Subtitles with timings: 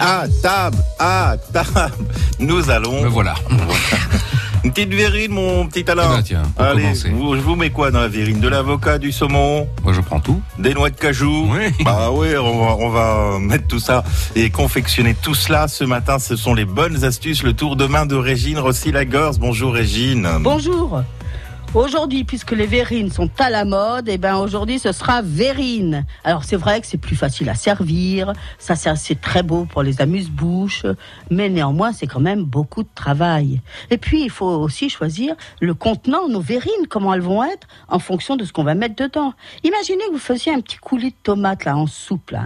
[0.00, 1.92] À table, à table.
[2.38, 3.02] Nous allons.
[3.02, 3.34] Me voilà.
[4.64, 6.04] Une petite verrine, mon petit Alain.
[6.12, 7.08] Eh ben, tiens, pour Allez, commencer.
[7.10, 8.40] vous, je vous mets quoi dans la verrine?
[8.40, 10.40] De l'avocat, du saumon, Moi, je prends tout.
[10.58, 11.48] des noix de cajou?
[11.50, 11.72] Oui.
[11.84, 14.04] Bah oui, on va, on va mettre tout ça
[14.34, 16.18] et confectionner tout cela ce matin.
[16.18, 17.42] Ce sont les bonnes astuces.
[17.42, 19.38] Le tour de main de Régine Rossi-Lagorce.
[19.38, 20.28] Bonjour Régine.
[20.40, 21.02] Bonjour.
[21.72, 26.04] Aujourd'hui, puisque les verrines sont à la mode, et ben aujourd'hui ce sera verrine.
[26.24, 30.00] Alors c'est vrai que c'est plus facile à servir, ça c'est très beau pour les
[30.00, 30.84] amuse-bouches,
[31.30, 33.60] mais néanmoins c'est quand même beaucoup de travail.
[33.90, 38.00] Et puis il faut aussi choisir le contenant, nos verrines, comment elles vont être en
[38.00, 39.32] fonction de ce qu'on va mettre dedans.
[39.62, 42.42] Imaginez que vous faisiez un petit coulis de tomates là en soupe là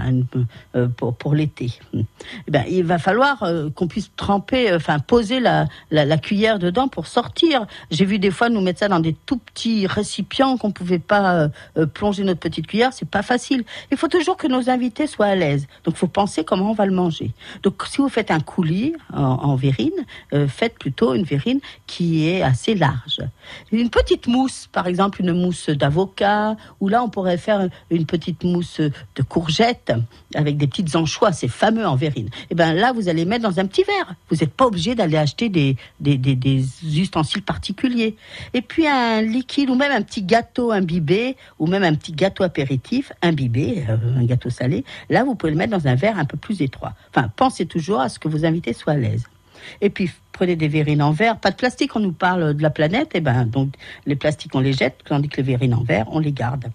[0.77, 1.73] euh, pour pour l'été.
[1.95, 6.59] Eh ben il va falloir euh, qu'on puisse tremper, euh, enfin poser la la cuillère
[6.59, 7.67] dedans pour sortir.
[7.91, 11.35] J'ai vu des fois nous mettre ça dans des tout petits récipients qu'on pouvait pas
[11.35, 13.65] euh, euh, plonger notre petite cuillère, c'est pas facile.
[13.91, 15.67] Il faut toujours que nos invités soient à l'aise.
[15.85, 17.33] Donc, faut penser comment on va le manger.
[17.63, 19.93] Donc, si vous faites un coulis en, en verrine,
[20.33, 23.21] euh, faites plutôt une verrine qui est assez large.
[23.73, 28.45] Une petite mousse, par exemple, une mousse d'avocat, ou là, on pourrait faire une petite
[28.45, 29.93] mousse de courgette
[30.35, 32.29] avec des petites anchois, c'est fameux en verrine.
[32.51, 34.15] Et ben là, vous allez mettre dans un petit verre.
[34.31, 38.17] Vous n'êtes pas obligé d'aller acheter des, des ustensiles particuliers.
[38.53, 42.43] Et puis un liquide ou même un petit gâteau imbibé ou même un petit gâteau
[42.43, 44.85] apéritif imbibé, euh, un gâteau salé.
[45.11, 46.95] Là, vous pouvez le mettre dans un verre un peu plus étroit.
[47.11, 49.25] Enfin, pensez toujours à ce que vos invités soient à l'aise.
[49.81, 51.39] Et puis, prenez des verrines en verre.
[51.39, 53.15] Pas de plastique, on nous parle de la planète.
[53.15, 53.75] Et ben, donc,
[54.07, 56.67] les plastiques, on les jette, tandis que les verrines en verre, on les garde.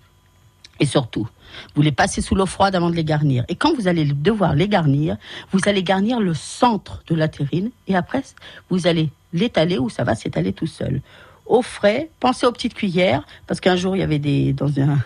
[0.80, 1.28] Et surtout,
[1.76, 3.44] vous les passez sous l'eau froide avant de les garnir.
[3.50, 5.18] Et quand vous allez devoir les garnir,
[5.52, 8.24] vous allez garnir le centre de la terrine et après,
[8.70, 11.02] vous allez l'étaler où ça va s'étaler tout seul.
[11.50, 15.00] Au frais, pensez aux petites cuillères, parce qu'un jour, il y avait des, dans un,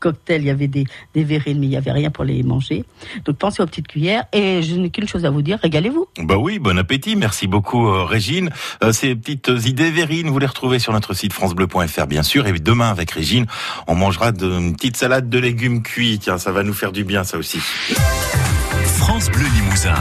[0.00, 0.84] cocktail, il y avait des,
[1.14, 2.84] des verrines, mais il n'y avait rien pour les manger.
[3.24, 6.06] Donc pensez aux petites cuillères et je n'ai qu'une chose à vous dire, régalez-vous.
[6.18, 7.16] Bah oui, bon appétit.
[7.16, 8.50] Merci beaucoup euh, Régine.
[8.82, 12.46] Euh, ces petites idées verrines, vous les retrouvez sur notre site francebleu.fr bien sûr.
[12.46, 13.46] Et demain avec Régine,
[13.86, 16.18] on mangera de, une petite salade de légumes cuits.
[16.18, 17.58] Tiens, ça va nous faire du bien ça aussi.
[17.58, 19.94] France Bleu Limousin.